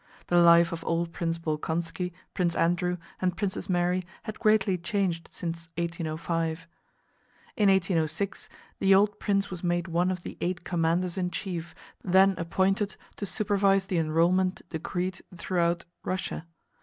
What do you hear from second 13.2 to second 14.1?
supervise the